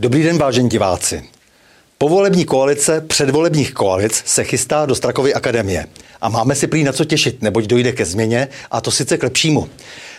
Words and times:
Dobrý 0.00 0.22
den, 0.22 0.38
vážení 0.38 0.68
diváci. 0.68 1.24
Povolební 1.98 2.44
koalice 2.44 3.00
předvolebních 3.00 3.74
koalic 3.74 4.22
se 4.26 4.44
chystá 4.44 4.86
do 4.86 4.94
Strakovy 4.94 5.34
akademie. 5.34 5.86
A 6.20 6.28
máme 6.28 6.54
si 6.54 6.66
prý 6.66 6.84
na 6.84 6.92
co 6.92 7.04
těšit, 7.04 7.42
neboť 7.42 7.64
dojde 7.64 7.92
ke 7.92 8.04
změně, 8.04 8.48
a 8.70 8.80
to 8.80 8.90
sice 8.90 9.18
k 9.18 9.22
lepšímu. 9.22 9.68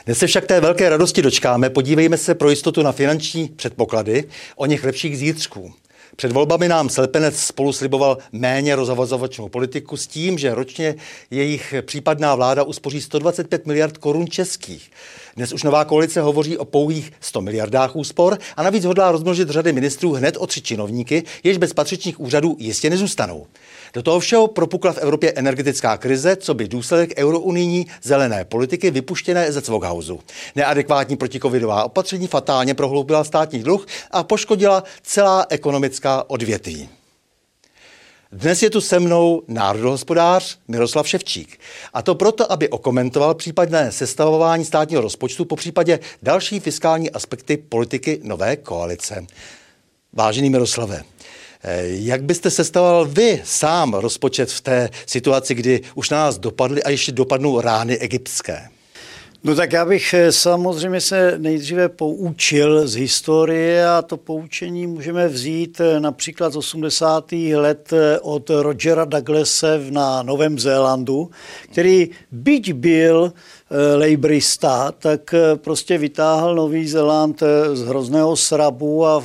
Dnes 0.05 0.17
se 0.17 0.27
však 0.27 0.45
té 0.45 0.59
velké 0.59 0.89
radosti 0.89 1.21
dočkáme, 1.21 1.69
podívejme 1.69 2.17
se 2.17 2.35
pro 2.35 2.49
jistotu 2.49 2.81
na 2.81 2.91
finanční 2.91 3.47
předpoklady 3.47 4.23
o 4.55 4.65
něch 4.65 4.83
lepších 4.83 5.17
zítřků. 5.17 5.73
Před 6.21 6.31
volbami 6.31 6.67
nám 6.67 6.89
Slepenec 6.89 7.39
spolu 7.39 7.73
sliboval 7.73 8.17
méně 8.31 8.75
rozavazovačnou 8.75 9.49
politiku 9.49 9.97
s 9.97 10.07
tím, 10.07 10.37
že 10.37 10.55
ročně 10.55 10.95
jejich 11.31 11.73
případná 11.81 12.35
vláda 12.35 12.63
uspoří 12.63 13.01
125 13.01 13.65
miliard 13.65 13.97
korun 13.97 14.27
českých. 14.27 14.91
Dnes 15.35 15.53
už 15.53 15.63
nová 15.63 15.85
koalice 15.85 16.21
hovoří 16.21 16.57
o 16.57 16.65
pouhých 16.65 17.11
100 17.19 17.41
miliardách 17.41 17.95
úspor 17.95 18.37
a 18.57 18.63
navíc 18.63 18.85
hodlá 18.85 19.11
rozmnožit 19.11 19.49
řady 19.49 19.73
ministrů 19.73 20.11
hned 20.11 20.37
o 20.37 20.47
tři 20.47 20.61
činovníky, 20.61 21.23
jež 21.43 21.57
bez 21.57 21.73
patřičných 21.73 22.19
úřadů 22.19 22.55
jistě 22.59 22.89
nezůstanou. 22.89 23.47
Do 23.93 24.03
toho 24.03 24.19
všeho 24.19 24.47
propukla 24.47 24.93
v 24.93 24.97
Evropě 24.97 25.33
energetická 25.35 25.97
krize, 25.97 26.35
co 26.35 26.53
by 26.53 26.67
důsledek 26.67 27.13
eurounijní 27.17 27.87
zelené 28.03 28.45
politiky 28.45 28.91
vypuštěné 28.91 29.51
ze 29.51 29.61
Cvoghausu. 29.61 30.19
Neadekvátní 30.55 31.17
protikovidová 31.17 31.83
opatření 31.83 32.27
fatálně 32.27 32.73
prohloubila 32.73 33.23
státní 33.23 33.63
dluh 33.63 33.87
a 34.11 34.23
poškodila 34.23 34.83
celá 35.03 35.45
ekonomická 35.49 36.29
odvětví. 36.29 36.89
Dnes 38.33 38.63
je 38.63 38.69
tu 38.69 38.81
se 38.81 38.99
mnou 38.99 39.41
národohospodář 39.47 40.57
Miroslav 40.67 41.07
Ševčík. 41.07 41.59
A 41.93 42.01
to 42.01 42.15
proto, 42.15 42.51
aby 42.51 42.69
okomentoval 42.69 43.35
případné 43.35 43.91
sestavování 43.91 44.65
státního 44.65 45.01
rozpočtu, 45.01 45.45
po 45.45 45.55
případě 45.55 45.99
další 46.21 46.59
fiskální 46.59 47.11
aspekty 47.11 47.57
politiky 47.57 48.19
nové 48.23 48.55
koalice. 48.55 49.25
Vážený 50.13 50.49
Miroslave, 50.49 51.03
jak 51.83 52.23
byste 52.23 52.51
sestavoval 52.51 53.05
vy 53.05 53.41
sám 53.45 53.93
rozpočet 53.93 54.51
v 54.51 54.61
té 54.61 54.89
situaci, 55.05 55.55
kdy 55.55 55.81
už 55.95 56.09
na 56.09 56.17
nás 56.17 56.37
dopadly 56.37 56.83
a 56.83 56.89
ještě 56.89 57.11
dopadnou 57.11 57.61
rány 57.61 57.97
egyptské? 57.97 58.69
No 59.43 59.55
tak 59.55 59.73
já 59.73 59.85
bych 59.85 60.13
eh, 60.13 60.31
samozřejmě 60.31 61.01
se 61.01 61.33
nejdříve 61.37 61.89
poučil 61.89 62.87
z 62.87 62.95
historie 62.95 63.87
a 63.89 64.01
to 64.01 64.17
poučení 64.17 64.87
můžeme 64.87 65.27
vzít 65.27 65.79
eh, 65.79 65.99
například 65.99 66.53
z 66.53 66.55
80. 66.55 67.31
let 67.55 67.93
eh, 67.93 68.19
od 68.19 68.49
Rogera 68.49 69.05
Douglase 69.05 69.79
na 69.89 70.23
Novém 70.23 70.59
Zélandu, 70.59 71.29
který 71.71 72.09
byť 72.31 72.73
byl 72.73 73.33
lejbrista, 73.95 74.91
tak 74.91 75.35
prostě 75.55 75.97
vytáhl 75.97 76.55
Nový 76.55 76.87
Zéland 76.87 77.43
z 77.73 77.81
hrozného 77.81 78.35
srabu 78.35 79.05
a 79.05 79.23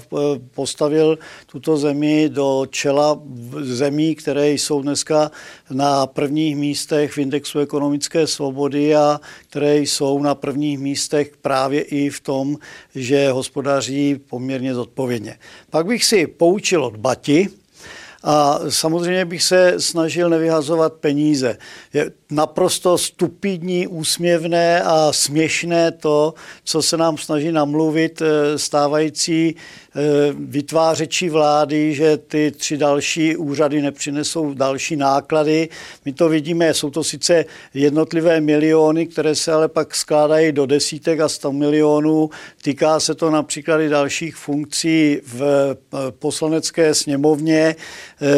postavil 0.54 1.18
tuto 1.46 1.76
zemi 1.76 2.28
do 2.28 2.66
čela 2.70 3.20
zemí, 3.60 4.14
které 4.14 4.50
jsou 4.50 4.82
dneska 4.82 5.30
na 5.70 6.06
prvních 6.06 6.56
místech 6.56 7.12
v 7.12 7.18
indexu 7.18 7.58
ekonomické 7.58 8.26
svobody 8.26 8.94
a 8.94 9.20
které 9.48 9.78
jsou 9.78 10.05
na 10.14 10.34
prvních 10.34 10.78
místech 10.78 11.36
právě 11.42 11.82
i 11.82 12.10
v 12.10 12.20
tom, 12.20 12.56
že 12.94 13.30
hospodaří 13.30 14.20
poměrně 14.28 14.74
zodpovědně. 14.74 15.38
Pak 15.70 15.86
bych 15.86 16.04
si 16.04 16.26
poučil 16.26 16.84
od 16.84 16.96
Bati, 16.96 17.48
a 18.22 18.60
samozřejmě 18.68 19.24
bych 19.24 19.42
se 19.42 19.74
snažil 19.78 20.30
nevyhazovat 20.30 20.92
peníze. 20.92 21.58
Je 21.94 22.10
naprosto 22.30 22.98
stupidní, 22.98 23.86
úsměvné 23.86 24.82
a 24.82 25.12
směšné 25.12 25.92
to, 25.92 26.34
co 26.64 26.82
se 26.82 26.96
nám 26.96 27.18
snaží 27.18 27.52
namluvit 27.52 28.22
eh, 28.22 28.58
stávající 28.58 29.56
eh, 29.56 30.00
vytvářečí 30.38 31.28
vlády, 31.28 31.94
že 31.94 32.16
ty 32.16 32.50
tři 32.50 32.76
další 32.76 33.36
úřady 33.36 33.82
nepřinesou 33.82 34.54
další 34.54 34.96
náklady. 34.96 35.68
My 36.04 36.12
to 36.12 36.28
vidíme, 36.28 36.74
jsou 36.74 36.90
to 36.90 37.04
sice 37.04 37.44
jednotlivé 37.74 38.40
miliony, 38.40 39.06
které 39.06 39.34
se 39.34 39.52
ale 39.52 39.68
pak 39.68 39.94
skládají 39.94 40.52
do 40.52 40.66
desítek 40.66 41.20
a 41.20 41.28
sto 41.28 41.52
milionů. 41.52 42.30
Týká 42.62 43.00
se 43.00 43.14
to 43.14 43.30
například 43.30 43.80
i 43.80 43.88
dalších 43.88 44.36
funkcí 44.36 45.20
v 45.26 45.42
eh, 45.42 45.96
poslanecké 46.10 46.94
sněmovně. 46.94 47.76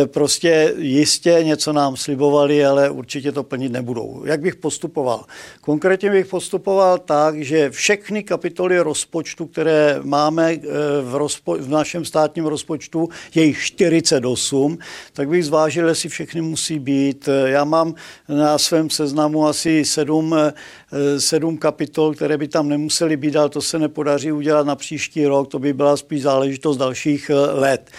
Prostě 0.07 0.75
jistě 0.79 1.39
něco 1.43 1.73
nám 1.73 1.97
slibovali, 1.97 2.65
ale 2.65 2.91
určitě 2.91 3.33
to 3.33 3.43
plnit 3.43 3.73
nebudou. 3.73 4.23
Jak 4.25 4.41
bych 4.41 4.57
postupoval? 4.57 5.25
Konkrétně 5.61 6.11
bych 6.11 6.27
postupoval 6.27 6.99
tak, 6.99 7.43
že 7.43 7.71
všechny 7.71 8.23
kapitoly 8.23 8.79
rozpočtu, 8.79 9.47
které 9.47 10.01
máme 10.03 10.53
eh, 10.53 10.61
v, 11.03 11.15
rozpo- 11.15 11.59
v 11.59 11.69
našem 11.69 12.05
státním 12.05 12.47
rozpočtu, 12.47 13.09
je 13.35 13.45
jich 13.45 13.59
48, 13.63 14.79
tak 15.13 15.29
bych 15.29 15.45
zvážil, 15.47 15.89
jestli 15.89 16.09
všechny 16.09 16.41
musí 16.41 16.79
být. 16.79 17.29
Já 17.45 17.65
mám 17.65 17.95
na 18.29 18.59
svém 18.59 18.91
seznamu 18.91 19.47
asi 19.47 19.85
sedm, 19.85 20.35
eh, 20.35 21.21
sedm 21.21 21.57
kapitol, 21.57 22.15
které 22.15 22.39
by 22.39 22.49
tam 22.49 22.69
nemusely 22.69 23.17
být, 23.17 23.37
ale 23.37 23.49
to 23.49 23.63
se 23.63 23.79
nepodaří 23.79 24.33
udělat 24.33 24.67
na 24.67 24.77
příští 24.77 25.27
rok, 25.27 25.49
to 25.49 25.59
by 25.59 25.73
byla 25.73 25.97
spíš 25.97 26.23
záležitost 26.23 26.77
dalších 26.77 27.31
eh, 27.31 27.35
let. 27.35 27.91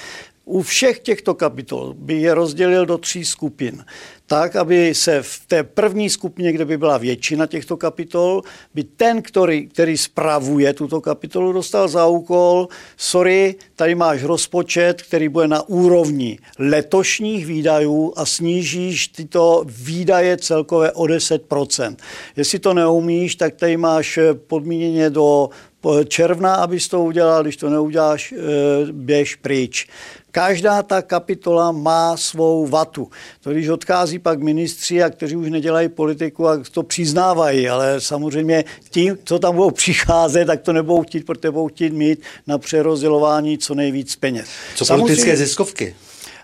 U 0.50 0.62
všech 0.62 1.00
těchto 1.00 1.34
kapitol 1.34 1.94
by 1.98 2.14
je 2.14 2.34
rozdělil 2.34 2.86
do 2.86 2.98
tří 2.98 3.26
skupin 3.26 3.86
tak, 4.30 4.56
aby 4.56 4.96
se 4.96 5.22
v 5.22 5.42
té 5.48 5.64
první 5.64 6.10
skupině, 6.10 6.52
kde 6.52 6.66
by 6.66 6.78
byla 6.78 6.98
většina 6.98 7.48
těchto 7.48 7.78
kapitol, 7.78 8.42
by 8.74 8.84
ten, 8.84 9.22
který, 9.22 9.68
který 9.68 9.98
spravuje 9.98 10.74
tuto 10.74 11.02
kapitolu, 11.02 11.54
dostal 11.54 11.88
za 11.88 12.06
úkol, 12.06 12.68
sorry, 12.98 13.56
tady 13.76 13.96
máš 13.96 14.24
rozpočet, 14.24 15.02
který 15.02 15.30
bude 15.30 15.48
na 15.48 15.70
úrovni 15.70 16.40
letošních 16.60 17.46
výdajů 17.46 18.14
a 18.16 18.26
snížíš 18.26 19.08
tyto 19.08 19.64
výdaje 19.66 20.38
celkové 20.38 20.92
o 20.92 21.04
10%. 21.04 21.96
Jestli 22.36 22.60
to 22.60 22.74
neumíš, 22.74 23.36
tak 23.36 23.56
tady 23.56 23.78
máš 23.78 24.20
podmíněně 24.48 25.10
do 25.10 25.50
června, 26.08 26.56
abys 26.56 26.88
to 26.88 27.04
udělal, 27.04 27.44
když 27.44 27.58
to 27.58 27.70
neuděláš, 27.70 28.34
eh, 28.38 28.38
běž 28.92 29.36
pryč. 29.36 29.88
Každá 30.32 30.84
ta 30.84 31.02
kapitola 31.02 31.72
má 31.72 32.18
svou 32.18 32.68
vatu. 32.68 33.10
To 33.42 33.52
když 33.52 33.68
odchází 33.68 34.20
pak 34.20 34.40
ministři, 34.40 35.04
a 35.04 35.10
kteří 35.10 35.36
už 35.36 35.50
nedělají 35.50 35.90
politiku 35.90 36.48
a 36.48 36.64
to 36.72 36.84
přiznávají, 36.84 37.70
ale 37.70 38.02
samozřejmě 38.02 38.66
tím, 38.90 39.18
co 39.24 39.40
tam 39.40 39.56
budou 39.56 39.72
přicházet, 39.72 40.46
tak 40.46 40.62
to 40.62 40.74
nebudou 40.74 41.02
chtít, 41.02 41.26
protože 41.26 41.52
budou 41.52 41.68
chtít 41.68 41.94
mít 41.94 42.22
na 42.48 42.58
přerozdělování 42.58 43.58
co 43.58 43.76
nejvíc 43.76 44.16
peněz. 44.16 44.50
Co 44.76 44.86
politické 44.98 45.38
ziskovky? 45.38 45.96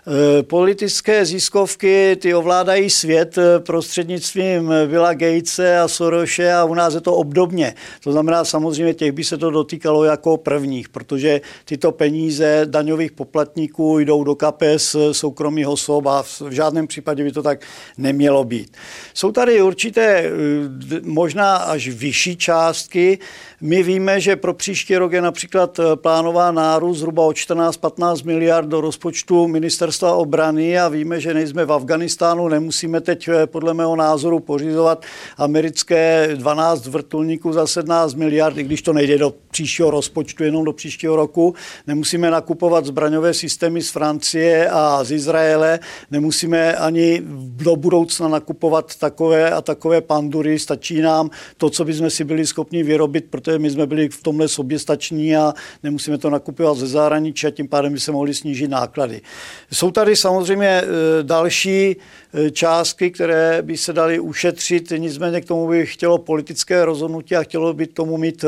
Eh, 0.08 0.42
politické 0.42 1.24
ziskovky, 1.26 2.16
ty 2.20 2.34
ovládají 2.34 2.90
svět 2.90 3.38
eh, 3.38 3.60
prostřednictvím 3.60 4.72
Billa 4.86 5.14
Gatese 5.14 5.78
a 5.78 5.88
Soroše 5.88 6.52
a 6.52 6.64
u 6.64 6.74
nás 6.74 6.94
je 6.94 7.00
to 7.00 7.14
obdobně. 7.14 7.74
To 8.02 8.12
znamená 8.12 8.44
samozřejmě 8.44 8.94
těch 8.94 9.12
by 9.12 9.24
se 9.24 9.38
to 9.38 9.50
dotýkalo 9.50 10.04
jako 10.04 10.36
prvních, 10.36 10.88
protože 10.88 11.40
tyto 11.64 11.92
peníze 11.92 12.62
daňových 12.64 13.12
poplatníků 13.12 13.98
jdou 13.98 14.24
do 14.24 14.34
kapes 14.34 14.94
eh, 14.94 15.14
soukromých 15.14 15.68
osob 15.68 16.06
a 16.06 16.22
v 16.22 16.50
žádném 16.50 16.86
případě 16.86 17.24
by 17.24 17.32
to 17.32 17.42
tak 17.42 17.60
nemělo 17.98 18.44
být. 18.44 18.76
Jsou 19.14 19.32
tady 19.32 19.62
určité 19.62 20.30
možná 21.02 21.56
až 21.56 21.88
vyšší 21.88 22.36
částky. 22.36 23.18
My 23.60 23.82
víme, 23.82 24.20
že 24.20 24.36
pro 24.36 24.54
příští 24.54 24.96
rok 24.96 25.12
je 25.12 25.20
například 25.20 25.80
plánová 25.94 26.52
nárůst 26.52 26.98
zhruba 26.98 27.22
o 27.22 27.30
14-15 27.30 28.26
miliard 28.26 28.68
do 28.68 28.80
rozpočtu 28.80 29.48
ministerstva 29.48 29.95
ministerstva 29.96 30.16
obrany 30.16 30.78
a 30.78 30.88
víme, 30.88 31.20
že 31.20 31.34
nejsme 31.34 31.64
v 31.64 31.72
Afganistánu, 31.72 32.48
nemusíme 32.48 33.00
teď 33.00 33.28
eh, 33.28 33.46
podle 33.46 33.74
mého 33.74 33.96
názoru 33.96 34.40
pořizovat 34.40 35.04
americké 35.36 36.28
12 36.34 36.86
vrtulníků 36.86 37.52
za 37.52 37.66
17 37.66 38.14
miliard, 38.14 38.58
i 38.58 38.62
když 38.62 38.82
to 38.82 38.92
nejde 38.92 39.18
do 39.18 39.34
příštího 39.56 39.90
rozpočtu, 39.90 40.44
jenom 40.44 40.64
do 40.64 40.72
příštího 40.72 41.16
roku. 41.16 41.54
Nemusíme 41.86 42.30
nakupovat 42.30 42.86
zbraňové 42.86 43.34
systémy 43.34 43.82
z 43.82 43.90
Francie 43.90 44.68
a 44.70 45.04
z 45.04 45.12
Izraele, 45.12 45.78
nemusíme 46.10 46.76
ani 46.76 47.22
do 47.56 47.76
budoucna 47.76 48.28
nakupovat 48.28 48.96
takové 48.96 49.50
a 49.50 49.62
takové 49.62 50.00
pandury, 50.00 50.58
stačí 50.58 51.00
nám 51.00 51.30
to, 51.56 51.70
co 51.70 51.84
bychom 51.84 52.10
si 52.10 52.24
byli 52.24 52.46
schopni 52.46 52.82
vyrobit, 52.82 53.24
protože 53.30 53.58
my 53.58 53.70
jsme 53.70 53.86
byli 53.86 54.08
v 54.08 54.22
tomhle 54.22 54.48
soběstační 54.48 55.36
a 55.36 55.54
nemusíme 55.82 56.18
to 56.18 56.30
nakupovat 56.30 56.76
ze 56.76 56.86
zahraničí 56.86 57.46
a 57.46 57.50
tím 57.50 57.68
pádem 57.68 57.92
by 57.92 58.00
se 58.00 58.12
mohli 58.12 58.34
snížit 58.34 58.68
náklady. 58.68 59.20
Jsou 59.72 59.90
tady 59.90 60.16
samozřejmě 60.16 60.68
e, 60.68 60.84
další 61.22 61.96
částky, 62.52 63.10
které 63.10 63.62
by 63.62 63.76
se 63.76 63.92
daly 63.92 64.20
ušetřit, 64.20 64.92
nicméně 64.96 65.40
k 65.40 65.44
tomu 65.44 65.68
by 65.68 65.86
chtělo 65.86 66.18
politické 66.18 66.84
rozhodnutí 66.84 67.36
a 67.36 67.42
chtělo 67.42 67.72
by 67.72 67.86
tomu 67.86 68.16
mít 68.16 68.44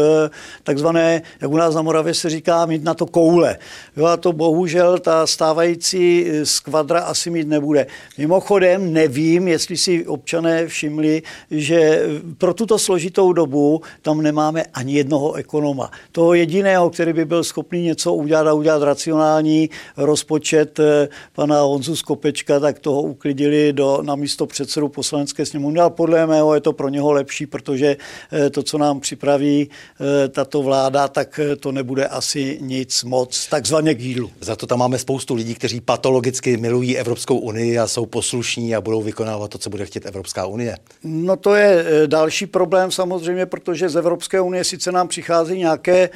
takzvané, 0.63 0.98
jak 1.41 1.51
u 1.51 1.57
nás 1.57 1.75
na 1.75 1.83
Moravě 1.83 2.15
se 2.15 2.31
říká, 2.31 2.67
mít 2.67 2.85
na 2.85 2.95
to 2.95 3.07
koule. 3.07 3.59
Jo, 3.97 4.05
a 4.05 4.17
to 4.17 4.33
bohužel 4.33 4.99
ta 4.99 5.27
stávající 5.27 6.27
skvadra 6.45 7.01
asi 7.01 7.31
mít 7.31 7.49
nebude. 7.49 7.87
Mimochodem 8.19 8.93
nevím, 8.93 9.49
jestli 9.49 9.77
si 9.77 10.07
občané 10.07 10.67
všimli, 10.67 11.23
že 11.51 12.03
pro 12.39 12.55
tuto 12.55 12.79
složitou 12.79 13.33
dobu 13.33 13.81
tam 14.03 14.23
nemáme 14.23 14.65
ani 14.75 14.95
jednoho 14.95 15.35
ekonoma. 15.35 15.91
Toho 16.13 16.35
jediného, 16.35 16.91
který 16.91 17.13
by 17.13 17.25
byl 17.25 17.45
schopný 17.45 17.83
něco 17.83 18.15
udělat 18.15 18.47
a 18.47 18.53
udělat 18.53 18.83
racionální 18.83 19.71
rozpočet 19.97 20.81
eh, 20.81 21.09
pana 21.33 21.61
Honzu 21.61 21.97
Skopečka, 21.97 22.61
tak 22.61 22.79
toho 22.79 23.03
uklidili 23.03 23.73
do, 23.73 23.99
na 24.03 24.17
místo 24.17 24.47
předsedu 24.47 24.89
poslanecké 24.89 25.47
sněmovny. 25.47 25.81
Ale 25.81 25.91
podle 25.91 26.27
mého 26.27 26.55
je 26.55 26.61
to 26.61 26.73
pro 26.73 26.89
něho 26.89 27.13
lepší, 27.13 27.47
protože 27.47 27.97
eh, 28.33 28.51
to, 28.51 28.63
co 28.63 28.79
nám 28.79 29.01
připraví 29.01 29.69
eh, 29.69 30.29
tato 30.29 30.63
vláda, 30.63 30.88
tak 31.09 31.41
to 31.61 31.73
nebude 31.73 32.07
asi 32.07 32.59
nic 32.61 33.05
moc 33.05 33.47
takzvaně 33.47 33.95
k 33.95 34.01
jídlu. 34.01 34.31
Za 34.41 34.57
to 34.57 34.67
tam 34.67 34.79
máme 34.79 34.99
spoustu 34.99 35.35
lidí, 35.35 35.55
kteří 35.55 35.81
patologicky 35.81 36.57
milují 36.57 36.99
Evropskou 36.99 37.39
unii 37.39 37.79
a 37.79 37.87
jsou 37.87 38.07
poslušní 38.07 38.75
a 38.75 38.81
budou 38.81 39.03
vykonávat 39.03 39.51
to, 39.51 39.59
co 39.59 39.71
bude 39.71 39.87
chtět 39.87 40.07
Evropská 40.07 40.47
unie. 40.47 40.77
No 41.05 41.37
to 41.37 41.55
je 41.55 41.85
další 42.07 42.47
problém 42.47 42.91
samozřejmě, 42.91 43.47
protože 43.47 43.89
z 43.89 43.97
Evropské 43.97 44.41
unie 44.41 44.65
sice 44.65 44.93
nám 44.93 45.09
přichází 45.09 45.59
nějaké 45.59 46.11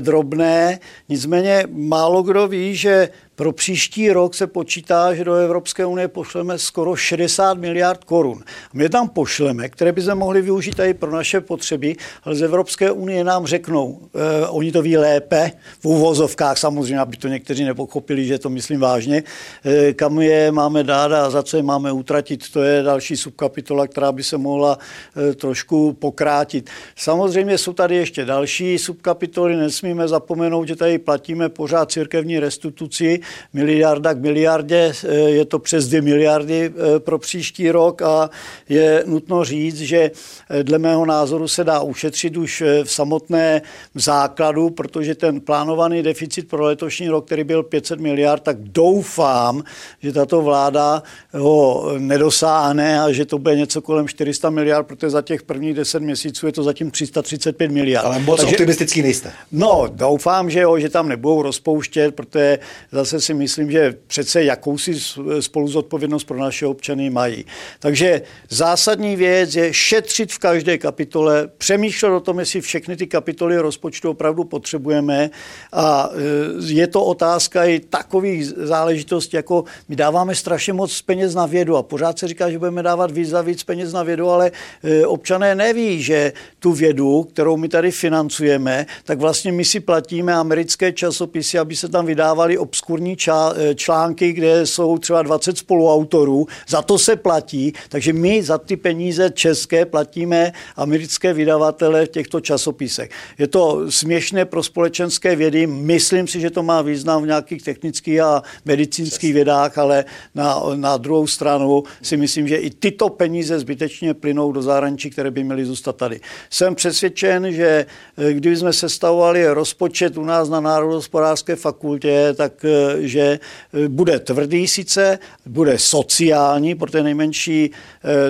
drobné, 0.00 0.78
nicméně 1.08 1.64
málo 1.72 2.22
kdo 2.22 2.48
ví, 2.48 2.76
že 2.76 3.08
pro 3.36 3.52
příští 3.52 4.12
rok 4.12 4.34
se 4.34 4.46
počítá, 4.46 5.14
že 5.14 5.24
do 5.24 5.34
Evropské 5.34 5.86
unie 5.86 6.08
pošleme 6.08 6.58
skoro 6.58 6.96
60 6.96 7.58
miliard 7.58 8.04
korun. 8.04 8.42
My 8.72 8.88
tam 8.88 9.08
pošleme, 9.08 9.68
které 9.68 9.92
by 9.92 10.02
se 10.02 10.14
mohli 10.14 10.42
využít 10.42 10.80
i 10.80 10.94
pro 10.94 11.10
naše 11.10 11.40
potřeby, 11.40 11.96
ale 12.24 12.34
z 12.34 12.42
Evropské 12.42 12.90
unie 12.90 13.24
nám 13.24 13.46
řeknou, 13.46 14.00
eh, 14.02 14.46
oni 14.46 14.72
to 14.72 14.82
ví 14.82 14.96
lépe, 14.96 15.50
v 15.80 15.84
úvozovkách 15.84 16.58
samozřejmě, 16.58 16.98
aby 16.98 17.16
to 17.16 17.28
někteří 17.28 17.64
nepochopili, 17.64 18.26
že 18.26 18.38
to 18.38 18.50
myslím 18.50 18.80
vážně, 18.80 19.22
eh, 19.64 19.92
kam 19.92 20.20
je 20.20 20.52
máme 20.52 20.84
dát 20.84 21.12
a 21.12 21.30
za 21.30 21.42
co 21.42 21.56
je 21.56 21.62
máme 21.62 21.92
utratit. 21.92 22.52
To 22.52 22.62
je 22.62 22.82
další 22.82 23.16
subkapitola, 23.16 23.86
která 23.86 24.12
by 24.12 24.22
se 24.22 24.38
mohla 24.38 24.78
eh, 25.16 25.34
trošku 25.34 25.92
pokrátit. 25.92 26.70
Samozřejmě 26.96 27.58
jsou 27.58 27.72
tady 27.72 27.96
ještě 27.96 28.24
další 28.24 28.78
subkapitoly, 28.78 29.56
nesmíme 29.56 30.08
zapomenout, 30.08 30.68
že 30.68 30.76
tady 30.76 30.98
platíme 30.98 31.48
pořád 31.48 31.92
církevní 31.92 32.38
restituci, 32.38 33.20
miliarda 33.52 34.14
k 34.14 34.18
miliardě, 34.18 34.92
eh, 35.04 35.14
je 35.14 35.44
to 35.44 35.58
přes 35.58 35.88
2 35.88 36.02
miliardy 36.02 36.72
eh, 36.74 37.00
pro 37.00 37.18
příští 37.18 37.70
rok 37.70 38.02
a 38.02 38.30
je 38.68 39.02
nutno 39.06 39.44
říct, 39.44 39.80
že 39.80 40.10
eh, 40.50 40.62
dle 40.62 40.78
mého 40.78 41.06
názoru 41.06 41.48
se 41.48 41.64
dá 41.64 41.80
ušetřit 41.80 42.36
už 42.36 42.62
v 42.84 42.92
samotné 42.92 43.62
základu, 43.94 44.70
protože 44.70 45.14
ten 45.14 45.40
plánovaný 45.40 46.02
deficit 46.02 46.48
pro 46.48 46.64
letošní 46.64 47.08
rok, 47.08 47.26
který 47.26 47.44
byl 47.44 47.62
500 47.62 48.00
miliard, 48.00 48.42
tak 48.42 48.56
doufám, 48.60 49.62
že 50.02 50.12
tato 50.12 50.42
vláda 50.42 51.02
ho 51.32 51.92
nedosáhne 51.98 53.00
a 53.00 53.12
že 53.12 53.24
to 53.24 53.38
bude 53.38 53.56
něco 53.56 53.82
kolem 53.82 54.08
400 54.08 54.50
miliard, 54.50 54.86
protože 54.86 55.10
za 55.10 55.22
těch 55.22 55.42
prvních 55.42 55.74
10 55.74 56.00
měsíců 56.00 56.46
je 56.46 56.52
to 56.52 56.62
zatím 56.62 56.90
335 56.90 57.70
miliard. 57.70 58.04
Ale 58.04 58.18
moc 58.18 58.40
Takže, 58.40 58.54
optimistický 58.54 59.02
nejste. 59.02 59.32
No, 59.52 59.88
doufám, 59.92 60.50
že 60.50 60.60
jo, 60.60 60.78
že 60.78 60.88
tam 60.88 61.08
nebudou 61.08 61.42
rozpouštět, 61.42 62.14
protože 62.14 62.58
zase 62.92 63.13
zase 63.14 63.26
si 63.26 63.34
myslím, 63.34 63.70
že 63.70 63.94
přece 64.06 64.44
jakousi 64.44 64.94
spoluzodpovědnost 65.40 66.24
pro 66.24 66.38
naše 66.38 66.66
občany 66.66 67.10
mají. 67.10 67.44
Takže 67.78 68.22
zásadní 68.48 69.16
věc 69.16 69.54
je 69.54 69.74
šetřit 69.74 70.32
v 70.32 70.38
každé 70.38 70.78
kapitole, 70.78 71.48
přemýšlet 71.58 72.10
o 72.10 72.20
tom, 72.20 72.38
jestli 72.38 72.60
všechny 72.60 72.96
ty 72.96 73.06
kapitoly 73.06 73.58
rozpočtu 73.58 74.10
opravdu 74.10 74.44
potřebujeme 74.44 75.30
a 75.72 76.10
e, 76.10 76.72
je 76.72 76.86
to 76.86 77.04
otázka 77.04 77.64
i 77.64 77.80
takových 77.80 78.46
záležitostí, 78.46 79.36
jako 79.36 79.64
my 79.88 79.96
dáváme 79.96 80.34
strašně 80.34 80.72
moc 80.72 81.02
peněz 81.02 81.34
na 81.34 81.46
vědu 81.46 81.76
a 81.76 81.82
pořád 81.82 82.18
se 82.18 82.28
říká, 82.28 82.50
že 82.50 82.58
budeme 82.58 82.82
dávat 82.82 83.10
víc 83.10 83.32
a 83.32 83.42
víc 83.42 83.62
peněz 83.62 83.92
na 83.92 84.02
vědu, 84.02 84.30
ale 84.30 84.50
e, 84.82 85.06
občané 85.06 85.54
neví, 85.54 86.02
že 86.02 86.32
tu 86.58 86.72
vědu, 86.72 87.22
kterou 87.22 87.56
my 87.56 87.68
tady 87.68 87.90
financujeme, 87.90 88.86
tak 89.04 89.18
vlastně 89.18 89.52
my 89.52 89.64
si 89.64 89.80
platíme 89.80 90.34
americké 90.34 90.92
časopisy, 90.92 91.58
aby 91.58 91.76
se 91.76 91.88
tam 91.88 92.06
vydávali 92.06 92.58
obskurní 92.58 93.03
obskurní 93.12 93.16
eh, 93.56 93.74
články, 93.74 94.32
kde 94.32 94.66
jsou 94.66 94.98
třeba 94.98 95.22
20 95.22 95.58
spoluautorů, 95.58 96.46
za 96.68 96.82
to 96.82 96.98
se 96.98 97.16
platí, 97.16 97.72
takže 97.88 98.12
my 98.12 98.42
za 98.42 98.58
ty 98.58 98.76
peníze 98.76 99.30
české 99.30 99.86
platíme 99.86 100.52
americké 100.76 101.32
vydavatele 101.32 102.06
v 102.06 102.08
těchto 102.08 102.40
časopisech. 102.40 103.10
Je 103.38 103.46
to 103.46 103.90
směšné 103.90 104.44
pro 104.44 104.62
společenské 104.62 105.36
vědy, 105.36 105.66
myslím 105.66 106.28
si, 106.28 106.40
že 106.40 106.50
to 106.50 106.62
má 106.62 106.82
význam 106.82 107.22
v 107.22 107.26
nějakých 107.26 107.62
technických 107.62 108.20
a 108.20 108.42
medicínských 108.64 109.34
vědách, 109.34 109.78
ale 109.78 110.04
na, 110.34 110.62
na 110.74 110.96
druhou 110.96 111.26
stranu 111.26 111.82
si 112.02 112.16
myslím, 112.16 112.48
že 112.48 112.56
i 112.56 112.70
tyto 112.70 113.08
peníze 113.08 113.58
zbytečně 113.58 114.14
plynou 114.14 114.52
do 114.52 114.62
zahraničí, 114.62 115.10
které 115.10 115.30
by 115.30 115.44
měly 115.44 115.64
zůstat 115.64 115.96
tady. 115.96 116.20
Jsem 116.50 116.74
přesvědčen, 116.74 117.52
že 117.52 117.86
eh, 118.18 118.32
kdyby 118.32 118.56
jsme 118.56 118.72
sestavovali 118.72 119.48
rozpočet 119.48 120.16
u 120.16 120.24
nás 120.24 120.48
na 120.48 120.60
Národohospodářské 120.60 121.56
fakultě, 121.56 122.34
tak 122.36 122.64
eh, 122.64 122.93
že 123.00 123.20
e, 123.20 123.88
bude 123.88 124.18
tvrdý 124.18 124.68
sice, 124.68 125.18
bude 125.46 125.78
sociální, 125.78 126.74
protože 126.74 127.02
nejmenší 127.02 127.64
e, 127.64 127.70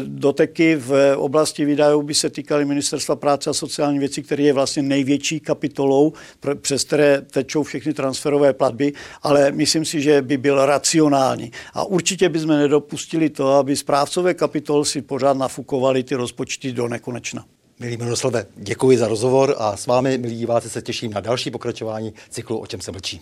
doteky 0.01 0.77
v 0.77 1.17
oblasti 1.17 1.65
výdajů 1.65 2.03
by 2.03 2.15
se 2.15 2.31
týkaly 2.31 2.65
Ministerstva 2.65 3.17
práce 3.17 3.51
a 3.51 3.53
sociální 3.53 3.99
věcí, 3.99 4.23
který 4.23 4.45
je 4.45 4.53
vlastně 4.53 4.83
největší 4.83 5.41
kapitolou, 5.41 6.13
přes 6.61 6.85
které 6.85 7.23
tečou 7.31 7.63
všechny 7.63 7.93
transferové 7.93 8.53
platby, 8.53 8.93
ale 9.23 9.53
myslím 9.53 9.85
si, 9.85 10.01
že 10.01 10.23
by 10.23 10.37
byl 10.37 10.67
racionální. 10.67 11.53
A 11.75 11.85
určitě 11.85 12.29
bychom 12.29 12.49
nedopustili 12.49 13.31
to, 13.31 13.53
aby 13.53 13.77
správcové 13.77 14.35
kapitol 14.35 14.85
si 14.85 15.03
pořád 15.03 15.37
nafukovali 15.37 16.03
ty 16.03 16.15
rozpočty 16.15 16.73
do 16.73 16.89
nekonečna. 16.89 17.45
Milí 17.81 17.97
Miroslave, 17.97 18.47
děkuji 18.57 18.99
za 18.99 19.09
rozhovor 19.09 19.55
a 19.59 19.77
s 19.77 19.87
vámi, 19.87 20.19
milí 20.19 20.39
diváci, 20.39 20.71
se 20.71 20.83
těším 20.83 21.13
na 21.13 21.21
další 21.21 21.51
pokračování 21.51 22.15
cyklu 22.31 22.59
O 22.59 22.67
čem 22.67 22.81
se 22.81 22.93
mlčí. 22.93 23.21